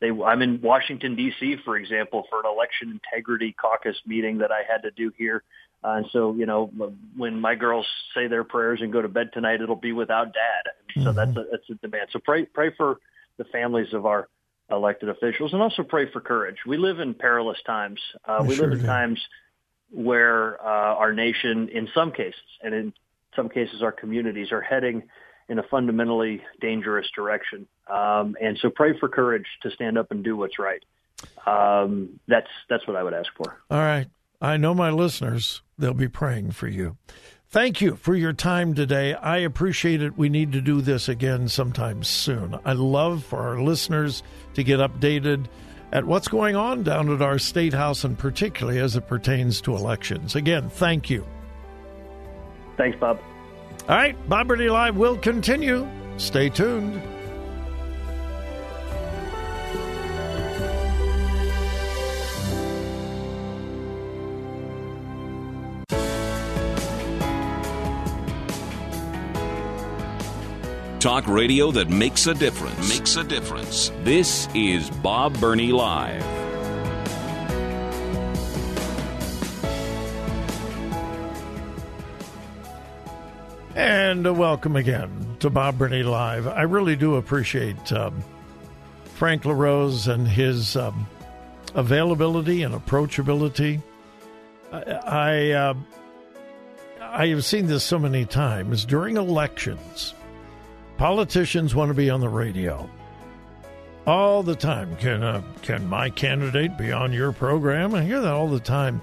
they, 0.00 0.10
I'm 0.10 0.40
in 0.40 0.60
Washington 0.60 1.16
D.C., 1.16 1.56
for 1.64 1.76
example, 1.76 2.28
for 2.30 2.38
an 2.38 2.46
election 2.46 2.92
integrity 2.92 3.56
caucus 3.60 3.96
meeting 4.06 4.38
that 4.38 4.52
I 4.52 4.62
had 4.70 4.82
to 4.82 4.92
do 4.92 5.10
here. 5.18 5.42
Uh, 5.84 5.96
and 5.96 6.06
so, 6.12 6.34
you 6.34 6.46
know, 6.46 6.72
when 7.16 7.40
my 7.40 7.54
girls 7.54 7.86
say 8.14 8.26
their 8.26 8.44
prayers 8.44 8.80
and 8.80 8.90
go 8.90 9.02
to 9.02 9.08
bed 9.08 9.30
tonight, 9.34 9.60
it'll 9.60 9.76
be 9.76 9.92
without 9.92 10.32
dad. 10.32 10.72
So 10.94 11.00
mm-hmm. 11.00 11.16
that's 11.16 11.36
a, 11.36 11.44
that's 11.50 11.70
a 11.70 11.74
demand. 11.74 12.08
So 12.10 12.20
pray, 12.20 12.46
pray 12.46 12.70
for 12.74 12.98
the 13.36 13.44
families 13.44 13.92
of 13.92 14.06
our 14.06 14.28
elected 14.70 15.10
officials 15.10 15.52
and 15.52 15.60
also 15.60 15.82
pray 15.82 16.10
for 16.10 16.20
courage. 16.20 16.56
We 16.66 16.78
live 16.78 17.00
in 17.00 17.12
perilous 17.12 17.58
times. 17.66 18.00
Uh, 18.24 18.44
we 18.46 18.54
sure 18.54 18.64
live 18.64 18.78
in 18.78 18.80
do. 18.80 18.86
times 18.86 19.20
where 19.90 20.58
uh, 20.64 20.94
our 20.94 21.12
nation, 21.12 21.68
in 21.68 21.88
some 21.94 22.12
cases, 22.12 22.40
and 22.62 22.74
in 22.74 22.94
some 23.36 23.50
cases 23.50 23.82
our 23.82 23.92
communities, 23.92 24.52
are 24.52 24.62
heading 24.62 25.02
in 25.50 25.58
a 25.58 25.62
fundamentally 25.64 26.42
dangerous 26.62 27.06
direction. 27.14 27.66
Um, 27.88 28.36
and 28.40 28.56
so 28.58 28.70
pray 28.70 28.98
for 28.98 29.10
courage 29.10 29.46
to 29.62 29.70
stand 29.70 29.98
up 29.98 30.10
and 30.10 30.24
do 30.24 30.34
what's 30.34 30.58
right. 30.58 30.82
Um, 31.46 32.20
that's 32.26 32.48
that's 32.70 32.86
what 32.86 32.96
I 32.96 33.02
would 33.02 33.14
ask 33.14 33.28
for. 33.36 33.60
All 33.70 33.78
right. 33.78 34.06
I 34.44 34.58
know 34.58 34.74
my 34.74 34.90
listeners, 34.90 35.62
they'll 35.78 35.94
be 35.94 36.06
praying 36.06 36.50
for 36.50 36.68
you. 36.68 36.98
Thank 37.48 37.80
you 37.80 37.96
for 37.96 38.14
your 38.14 38.34
time 38.34 38.74
today. 38.74 39.14
I 39.14 39.38
appreciate 39.38 40.02
it. 40.02 40.18
We 40.18 40.28
need 40.28 40.52
to 40.52 40.60
do 40.60 40.82
this 40.82 41.08
again 41.08 41.48
sometime 41.48 42.02
soon. 42.02 42.58
I 42.62 42.74
love 42.74 43.24
for 43.24 43.38
our 43.38 43.62
listeners 43.62 44.22
to 44.52 44.62
get 44.62 44.80
updated 44.80 45.46
at 45.92 46.04
what's 46.04 46.28
going 46.28 46.56
on 46.56 46.82
down 46.82 47.10
at 47.10 47.22
our 47.22 47.38
state 47.38 47.72
house 47.72 48.04
and 48.04 48.18
particularly 48.18 48.80
as 48.80 48.96
it 48.96 49.08
pertains 49.08 49.62
to 49.62 49.76
elections. 49.76 50.34
Again, 50.34 50.68
thank 50.68 51.08
you. 51.08 51.24
Thanks, 52.76 52.98
Bob. 52.98 53.20
All 53.88 53.96
right, 53.96 54.28
Bob 54.28 54.48
Burney 54.48 54.68
Live 54.68 54.96
will 54.96 55.16
continue. 55.16 55.88
Stay 56.18 56.50
tuned. 56.50 57.00
Talk 71.04 71.28
radio 71.28 71.70
that 71.72 71.90
makes 71.90 72.26
a 72.28 72.32
difference. 72.32 72.88
Makes 72.88 73.16
a 73.16 73.24
difference. 73.24 73.92
This 74.04 74.48
is 74.54 74.88
Bob 74.88 75.38
Burney 75.38 75.70
Live. 75.70 76.22
And 83.74 84.38
welcome 84.38 84.76
again 84.76 85.36
to 85.40 85.50
Bob 85.50 85.76
Burney 85.76 86.02
Live. 86.02 86.46
I 86.46 86.62
really 86.62 86.96
do 86.96 87.16
appreciate 87.16 87.92
um, 87.92 88.24
Frank 89.16 89.44
LaRose 89.44 90.08
and 90.08 90.26
his 90.26 90.74
um, 90.74 91.06
availability 91.74 92.62
and 92.62 92.74
approachability. 92.74 93.82
I 94.72 94.80
I, 94.80 95.50
uh, 95.50 95.74
I 97.02 97.26
have 97.26 97.44
seen 97.44 97.66
this 97.66 97.84
so 97.84 97.98
many 97.98 98.24
times 98.24 98.86
during 98.86 99.18
elections 99.18 100.14
Politicians 101.04 101.74
want 101.74 101.90
to 101.90 101.94
be 101.94 102.08
on 102.08 102.22
the 102.22 102.30
radio 102.30 102.88
all 104.06 104.42
the 104.42 104.54
time. 104.56 104.96
Can 104.96 105.22
uh, 105.22 105.42
can 105.60 105.86
my 105.86 106.08
candidate 106.08 106.78
be 106.78 106.92
on 106.92 107.12
your 107.12 107.30
program? 107.30 107.94
I 107.94 108.02
hear 108.02 108.22
that 108.22 108.32
all 108.32 108.48
the 108.48 108.58
time. 108.58 109.02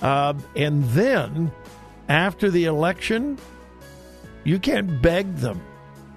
Uh, 0.00 0.32
and 0.56 0.82
then 0.84 1.52
after 2.08 2.50
the 2.50 2.64
election, 2.64 3.36
you 4.44 4.58
can't 4.58 5.02
beg 5.02 5.36
them 5.36 5.60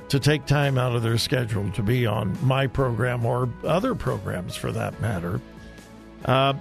to 0.07 0.21
take 0.21 0.45
time 0.45 0.77
out 0.77 0.95
of 0.95 1.03
their 1.03 1.17
schedule 1.17 1.69
to 1.71 1.83
be 1.83 2.07
on 2.07 2.38
my 2.41 2.65
program 2.65 3.25
or 3.25 3.49
other 3.65 3.95
programs 3.95 4.55
for 4.55 4.71
that 4.71 5.01
matter. 5.01 5.41
Uh, 6.23 6.53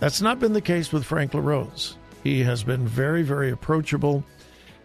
that's 0.00 0.20
not 0.20 0.40
been 0.40 0.52
the 0.52 0.60
case 0.60 0.92
with 0.92 1.04
Frank 1.04 1.32
LaRose. 1.32 1.96
He 2.24 2.42
has 2.42 2.64
been 2.64 2.88
very, 2.88 3.22
very 3.22 3.52
approachable. 3.52 4.24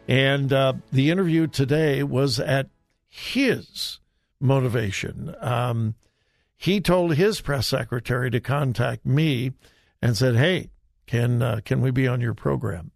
And 0.08 0.54
uh, 0.54 0.74
the 0.92 1.10
interview 1.10 1.48
today 1.48 2.04
was 2.04 2.40
at 2.40 2.68
his 3.16 4.00
motivation. 4.42 5.34
Um, 5.40 5.96
he 6.58 6.82
told 6.82 7.16
his 7.16 7.40
press 7.40 7.68
secretary 7.68 8.30
to 8.32 8.42
contact 8.42 9.06
me 9.06 9.54
and 10.02 10.18
said, 10.18 10.36
"Hey, 10.36 10.72
can 11.06 11.42
uh, 11.42 11.62
can 11.64 11.80
we 11.80 11.92
be 11.92 12.08
on 12.08 12.20
your 12.20 12.34
program?" 12.34 12.92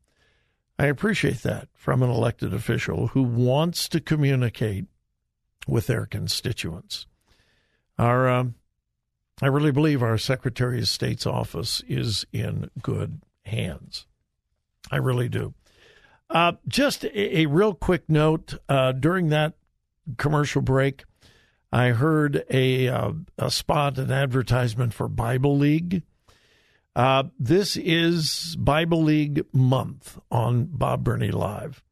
I 0.78 0.88
appreciate 0.88 1.42
that 1.44 1.70
from 1.74 2.04
an 2.04 2.10
elected 2.10 2.54
official 2.54 3.08
who 3.08 3.24
wants 3.24 3.88
to 3.90 4.02
communicate 4.02 4.86
with 5.68 5.88
their 5.88 6.06
constituents. 6.06 7.06
Our, 7.98 8.30
um, 8.30 8.56
I 9.42 9.48
really 9.48 9.72
believe 9.72 10.02
our 10.02 10.18
Secretary 10.18 10.80
of 10.80 10.88
State's 10.88 11.26
office 11.26 11.82
is 11.88 12.26
in 12.32 12.70
good 12.82 13.22
hands. 13.46 14.06
I 14.92 14.98
really 14.98 15.30
do. 15.30 15.54
Uh, 16.30 16.54
just 16.68 17.04
a, 17.04 17.40
a, 17.40 17.46
real 17.48 17.74
quick 17.74 18.04
note 18.08 18.54
uh, 18.70 18.92
during 18.92 19.30
that 19.30 19.56
commercial 20.18 20.62
break, 20.62 21.04
I 21.72 21.90
heard 21.90 22.44
a, 22.50 22.88
uh, 22.88 23.12
a 23.38 23.52
spot, 23.52 23.98
an 23.98 24.12
advertisement 24.12 24.94
for 24.94 25.08
Bible 25.08 25.58
League. 25.58 26.04
Uh, 26.96 27.24
this 27.40 27.78
is 27.78 28.56
Bible 28.58 29.04
League 29.04 29.46
month 29.54 30.20
on 30.32 30.66
Bob 30.66 31.04
Burney 31.04 31.32
Live. 31.32 31.84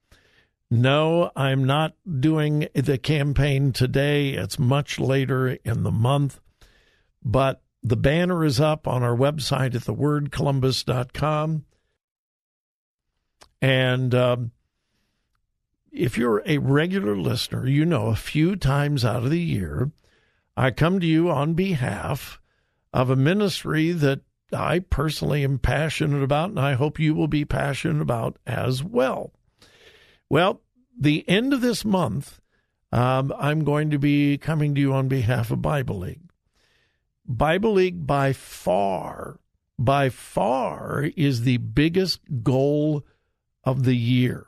No, 0.69 1.31
I'm 1.35 1.63
not 1.63 1.95
doing 2.19 2.67
the 2.73 2.97
campaign 2.97 3.71
today. 3.71 4.31
It's 4.31 4.59
much 4.59 4.99
later 4.99 5.57
in 5.63 5.83
the 5.83 5.91
month. 5.91 6.41
But 7.23 7.61
the 7.83 7.95
banner 7.95 8.43
is 8.43 8.59
up 8.59 8.87
on 8.87 9.03
our 9.03 9.15
website 9.15 9.75
at 9.75 9.83
thewordcolumbus.com. 9.83 11.65
And 13.61 14.15
um, 14.15 14.51
if 15.97 16.17
you're 16.17 16.43
a 16.45 16.59
regular 16.59 17.17
listener, 17.17 17.65
you 17.67 17.83
know 17.85 18.07
a 18.07 18.15
few 18.15 18.55
times 18.55 19.03
out 19.03 19.23
of 19.23 19.29
the 19.29 19.41
year, 19.41 19.91
I 20.55 20.71
come 20.71 20.99
to 20.99 21.05
you 21.05 21.29
on 21.29 21.55
behalf 21.55 22.39
of 22.93 23.09
a 23.09 23.15
ministry 23.15 23.91
that 23.91 24.21
I 24.53 24.79
personally 24.79 25.43
am 25.43 25.59
passionate 25.59 26.23
about, 26.23 26.51
and 26.51 26.59
I 26.59 26.73
hope 26.73 26.99
you 26.99 27.13
will 27.15 27.27
be 27.27 27.45
passionate 27.45 28.01
about 28.01 28.37
as 28.45 28.83
well. 28.83 29.33
Well, 30.29 30.61
the 30.97 31.27
end 31.27 31.53
of 31.53 31.61
this 31.61 31.83
month, 31.83 32.39
um, 32.91 33.33
I'm 33.37 33.63
going 33.63 33.89
to 33.89 33.99
be 33.99 34.37
coming 34.37 34.75
to 34.75 34.81
you 34.81 34.93
on 34.93 35.07
behalf 35.07 35.51
of 35.51 35.61
Bible 35.61 35.99
League. 35.99 36.21
Bible 37.25 37.73
League, 37.73 38.07
by 38.07 38.33
far, 38.33 39.39
by 39.77 40.09
far, 40.09 41.09
is 41.17 41.41
the 41.41 41.57
biggest 41.57 42.21
goal 42.43 43.05
of 43.63 43.83
the 43.83 43.95
year. 43.95 44.47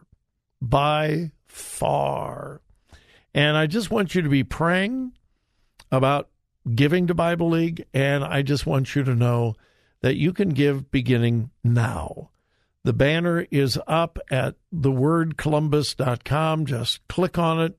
By 0.61 1.31
far. 1.49 2.61
And 3.33 3.57
I 3.57 3.67
just 3.67 3.91
want 3.91 4.15
you 4.15 4.21
to 4.21 4.29
be 4.29 4.43
praying 4.43 5.11
about 5.91 6.29
giving 6.75 7.07
to 7.07 7.13
Bible 7.13 7.49
League, 7.49 7.85
and 7.93 8.23
I 8.23 8.41
just 8.41 8.65
want 8.65 8.95
you 8.95 9.03
to 9.03 9.15
know 9.15 9.55
that 10.01 10.15
you 10.15 10.33
can 10.33 10.49
give 10.49 10.91
beginning 10.91 11.51
now. 11.63 12.29
The 12.83 12.93
banner 12.93 13.45
is 13.51 13.77
up 13.87 14.19
at 14.31 14.55
thewordcolumbus.com. 14.73 16.65
Just 16.65 17.07
click 17.07 17.37
on 17.37 17.61
it, 17.61 17.77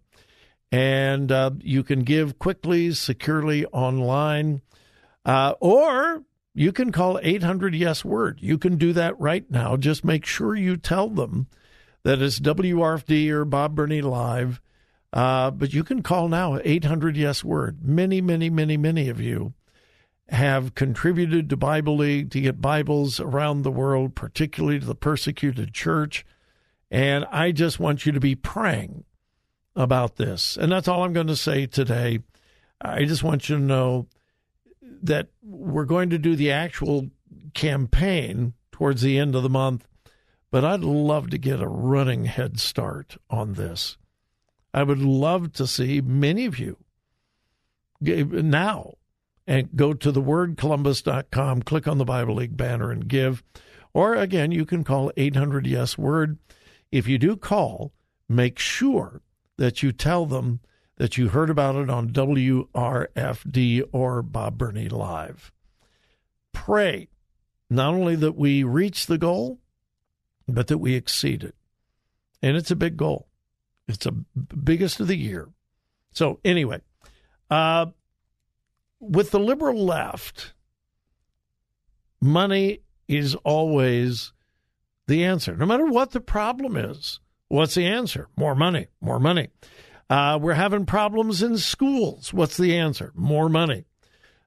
and 0.71 1.33
uh, 1.33 1.53
you 1.61 1.83
can 1.83 2.03
give 2.03 2.39
quickly, 2.39 2.93
securely 2.93 3.65
online, 3.67 4.61
uh, 5.25 5.55
or 5.61 6.23
you 6.55 6.73
can 6.73 6.93
call 6.93 7.19
800 7.23 7.75
Yes 7.75 8.05
Word. 8.05 8.39
You 8.43 8.59
can 8.59 8.77
do 8.77 8.93
that 8.93 9.19
right 9.19 9.51
now. 9.51 9.77
Just 9.77 10.05
make 10.05 10.27
sure 10.27 10.55
you 10.55 10.77
tell 10.77 11.09
them 11.09 11.47
that 12.03 12.23
is 12.23 12.41
WRFD 12.41 13.29
or 13.31 13.45
Bob 13.45 13.75
Burney 13.75 14.01
Live. 14.01 14.61
Uh, 15.13 15.51
but 15.51 15.73
you 15.73 15.83
can 15.83 16.03
call 16.03 16.29
now 16.29 16.59
800 16.63 17.17
Yes 17.17 17.43
Word. 17.43 17.85
Many, 17.85 18.21
many, 18.21 18.49
many, 18.49 18.77
many 18.77 19.09
of 19.09 19.21
you 19.21 19.55
have 20.29 20.75
contributed 20.77 21.51
to 21.51 21.57
Bible 21.57 21.97
League 21.97 22.31
to 22.31 22.41
get 22.41 22.61
Bibles 22.61 23.19
around 23.19 23.63
the 23.63 23.73
world, 23.73 24.15
particularly 24.15 24.79
to 24.79 24.87
the 24.87 24.95
persecuted 24.95 25.75
church. 25.75 26.25
And 26.91 27.25
I 27.31 27.51
just 27.51 27.81
want 27.81 28.07
you 28.07 28.13
to 28.13 28.21
be 28.21 28.37
praying 28.37 29.05
about 29.75 30.17
this. 30.17 30.57
And 30.57 30.71
that's 30.71 30.89
all 30.89 31.03
I'm 31.03 31.13
going 31.13 31.27
to 31.27 31.37
say 31.37 31.67
today. 31.67 32.21
I 32.81 33.05
just 33.05 33.23
want 33.25 33.49
you 33.49 33.57
to 33.57 33.63
know 33.63 34.07
that 35.03 35.29
we're 35.43 35.85
going 35.85 36.11
to 36.11 36.19
do 36.19 36.37
the 36.37 36.53
actual 36.53 37.11
campaign 37.55 38.55
towards 38.73 39.03
the 39.03 39.19
end 39.19 39.35
of 39.35 39.43
the 39.43 39.51
month, 39.51 39.87
but 40.51 40.65
I'd 40.65 40.81
love 40.81 41.31
to 41.31 41.39
get 41.39 41.61
a 41.61 41.69
running 41.69 42.25
head 42.25 42.59
start 42.59 43.17
on 43.29 43.55
this. 43.55 43.97
I 44.73 44.83
would 44.83 45.01
love 45.01 45.53
to 45.55 45.67
see 45.67 46.01
many 46.01 46.47
of 46.47 46.59
you 46.59 46.77
give 48.03 48.33
now 48.33 48.95
and 49.47 49.75
go 49.75 49.93
to 49.93 50.13
thewordcolumbus.com, 50.13 51.63
click 51.63 51.89
on 51.89 51.99
the 51.99 52.05
Bible 52.05 52.37
League 52.37 52.57
banner 52.57 52.91
and 52.91 53.09
give. 53.09 53.43
Or 53.93 54.15
again, 54.15 54.53
you 54.53 54.65
can 54.65 54.85
call 54.85 55.11
800 55.17 55.67
Yes 55.67 55.99
Word. 55.99 56.39
If 56.93 57.09
you 57.09 57.19
do 57.19 57.37
call, 57.37 57.93
make 58.29 58.59
sure 58.59 59.23
that 59.57 59.83
you 59.83 59.93
tell 59.93 60.27
them 60.27 60.61
that 60.97 61.17
you 61.17 61.29
heard 61.29 61.51
about 61.51 61.77
it 61.77 61.91
on 61.91 62.11
WRFD 62.11 63.83
or 63.93 64.23
Bob 64.23 64.59
Burney 64.59 64.89
Live. 64.89 65.51
Pray 66.53 67.09
not 67.69 67.95
only 67.95 68.17
that 68.17 68.37
we 68.37 68.63
reach 68.63 69.07
the 69.07 69.19
goal, 69.19 69.59
but 70.55 70.69
that 70.69 70.79
we 70.79 70.95
exceed 70.95 71.45
it. 71.45 71.55
And 72.43 72.57
it's 72.57 72.71
a 72.71 72.77
big 72.77 72.97
goal. 72.97 73.29
It's 73.89 74.05
the 74.05 74.13
biggest 74.13 75.01
of 75.01 75.09
the 75.09 75.17
year. 75.17 75.49
So, 76.13 76.41
anyway, 76.45 76.81
uh, 77.51 77.87
with 79.01 79.31
the 79.31 79.41
liberal 79.41 79.85
left, 79.85 80.55
money 82.21 82.83
is 83.09 83.35
always 83.37 84.33
the 85.07 85.25
answer. 85.25 85.57
No 85.57 85.67
matter 85.67 85.87
what 85.87 86.13
the 86.13 86.21
problem 86.21 86.77
is, 86.77 87.21
what's 87.49 87.75
the 87.75 87.87
answer? 87.87 88.29
More 88.37 88.55
money, 88.55 88.89
more 89.01 89.19
money. 89.19 89.49
Uh, 90.09 90.39
we're 90.41 90.55
having 90.55 90.87
problems 90.87 91.43
in 91.43 91.57
schools. 91.59 92.33
What's 92.33 92.57
the 92.57 92.77
answer? 92.77 93.13
More 93.15 93.49
money. 93.49 93.85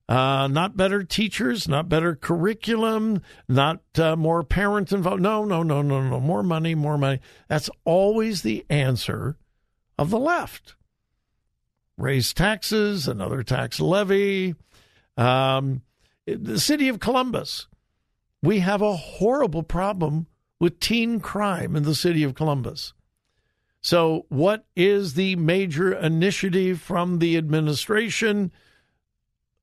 Uh, 0.09 0.47
not 0.47 0.75
better 0.75 1.03
teachers, 1.03 1.67
not 1.67 1.87
better 1.87 2.13
curriculum, 2.13 3.21
not 3.47 3.81
uh, 3.97 4.15
more 4.15 4.43
parent 4.43 4.91
involved. 4.91 5.21
No, 5.21 5.45
no, 5.45 5.63
no, 5.63 5.81
no, 5.81 6.01
no. 6.01 6.19
More 6.19 6.43
money, 6.43 6.75
more 6.75 6.97
money. 6.97 7.19
That's 7.47 7.69
always 7.85 8.41
the 8.41 8.65
answer 8.69 9.37
of 9.97 10.09
the 10.09 10.19
left. 10.19 10.75
Raise 11.97 12.33
taxes, 12.33 13.07
another 13.07 13.43
tax 13.43 13.79
levy. 13.79 14.55
Um, 15.15 15.83
the 16.25 16.59
city 16.59 16.89
of 16.89 16.99
Columbus, 16.99 17.67
we 18.41 18.59
have 18.59 18.81
a 18.81 18.95
horrible 18.95 19.63
problem 19.63 20.27
with 20.59 20.79
teen 20.79 21.19
crime 21.21 21.75
in 21.75 21.83
the 21.83 21.95
city 21.95 22.23
of 22.23 22.35
Columbus. 22.35 22.93
So, 23.81 24.25
what 24.29 24.65
is 24.75 25.13
the 25.13 25.35
major 25.35 25.93
initiative 25.93 26.81
from 26.81 27.19
the 27.19 27.37
administration? 27.37 28.51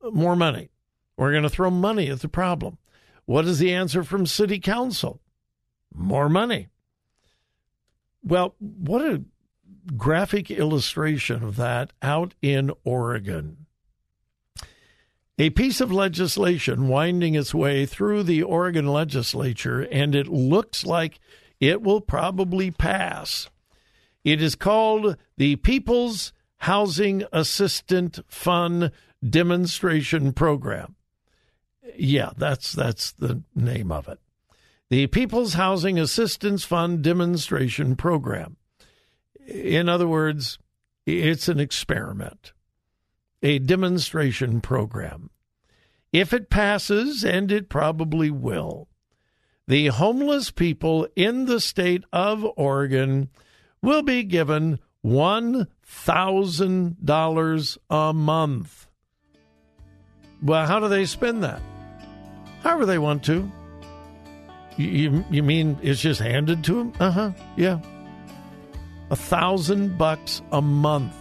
More 0.02 0.37
money. 0.37 0.71
We're 1.16 1.33
going 1.33 1.42
to 1.42 1.50
throw 1.50 1.71
money 1.71 2.09
at 2.09 2.21
the 2.21 2.28
problem. 2.28 2.78
What 3.26 3.45
is 3.45 3.59
the 3.59 3.73
answer 3.73 4.02
from 4.02 4.26
city 4.26 4.59
council? 4.59 5.21
More 5.95 6.28
money. 6.28 6.69
Well, 8.23 8.54
what 8.59 9.02
a 9.02 9.23
graphic 9.97 10.50
illustration 10.50 11.42
of 11.42 11.57
that 11.57 11.92
out 12.02 12.35
in 12.42 12.71
Oregon. 12.85 13.66
A 15.38 15.50
piece 15.50 15.80
of 15.80 15.90
legislation 15.90 16.88
winding 16.88 17.35
its 17.35 17.54
way 17.54 17.87
through 17.87 18.25
the 18.25 18.42
Oregon 18.42 18.87
legislature, 18.87 19.80
and 19.90 20.14
it 20.14 20.28
looks 20.28 20.85
like 20.85 21.19
it 21.61 21.80
will 21.80 22.02
probably 22.02 22.71
pass. 22.71 23.49
It 24.23 24.42
is 24.42 24.54
called 24.54 25.16
the 25.38 25.57
People's 25.57 26.35
Housing 26.59 27.25
Assistant 27.33 28.20
Fund 28.29 28.92
demonstration 29.28 30.33
program. 30.33 30.94
Yeah, 31.96 32.30
that's 32.37 32.72
that's 32.72 33.12
the 33.12 33.42
name 33.54 33.92
of 33.92 34.09
it. 34.09 34.18
The 34.88 35.06
People's 35.09 35.54
Housing 35.54 35.98
Assistance 35.98 36.64
Fund 36.64 37.02
demonstration 37.02 37.96
program. 37.96 38.56
In 39.46 39.88
other 39.88 40.09
words, 40.09 40.59
it's 41.06 41.48
an 41.48 41.61
experiment, 41.61 42.52
a 43.42 43.59
demonstration 43.59 44.61
program. 44.61 45.30
If 46.12 46.33
it 46.33 46.50
passes, 46.50 47.24
and 47.24 47.52
it 47.52 47.68
probably 47.68 48.30
will, 48.30 48.88
the 49.68 49.88
homeless 49.88 50.50
people 50.50 51.06
in 51.14 51.44
the 51.44 51.61
state 51.61 52.04
of 52.12 52.44
Oregon 52.56 53.28
will 53.80 54.02
be 54.02 54.24
given 54.24 54.80
$1,000 55.04 57.78
a 57.88 58.12
month. 58.12 58.88
Well, 60.42 60.66
how 60.66 60.81
do 60.81 60.88
they 60.88 61.07
spend 61.07 61.42
that? 61.44 61.61
However 62.62 62.87
they 62.87 62.98
want 62.98 63.24
to. 63.24 63.50
You, 64.76 65.24
you 65.31 65.42
mean 65.42 65.79
it's 65.83 66.00
just 66.00 66.20
handed 66.20 66.64
to 66.64 66.74
them? 66.74 66.92
Uh 66.98 67.11
huh. 67.11 67.31
Yeah. 67.57 67.81
A 69.11 69.16
thousand 69.16 69.98
bucks 69.98 70.40
a 70.53 70.62
month. 70.62 71.14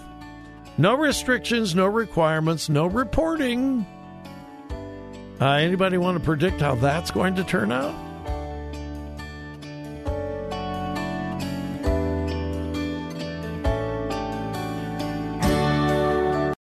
No 0.78 0.96
restrictions, 0.96 1.76
no 1.76 1.88
requirements, 1.88 2.70
no 2.70 2.86
reporting. 2.86 3.86
Uh, 5.42 5.46
anybody 5.54 5.98
want 5.98 6.18
to 6.18 6.24
predict 6.24 6.62
how 6.62 6.76
that's 6.76 7.12
going 7.12 7.36
to 7.36 7.44
turn 7.44 7.72
out? 7.72 7.94